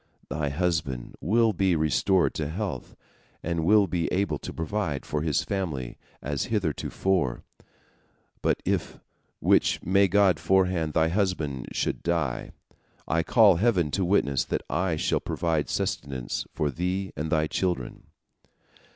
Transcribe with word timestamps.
Thy 0.29 0.49
husband 0.49 1.13
will 1.21 1.53
be 1.53 1.75
restored 1.75 2.33
to 2.33 2.49
health, 2.49 2.95
and 3.43 3.63
will 3.63 3.85
be 3.85 4.07
able 4.11 4.39
to 4.39 4.51
provide 4.51 5.05
for 5.05 5.21
his 5.21 5.43
family 5.43 5.99
as 6.23 6.45
heretofore. 6.45 7.43
But 8.41 8.63
if—which 8.65 9.83
may 9.83 10.07
God 10.07 10.39
forefend—thy 10.39 11.09
husband 11.09 11.67
should 11.73 12.01
die, 12.01 12.49
I 13.07 13.21
call 13.21 13.57
Heaven 13.57 13.91
to 13.91 14.03
witness 14.03 14.43
that 14.45 14.63
I 14.71 14.95
shall 14.95 15.19
provide 15.19 15.69
sustenance 15.69 16.47
for 16.51 16.71
thee 16.71 17.13
and 17.15 17.31
thy 17.31 17.45
children." 17.45 18.07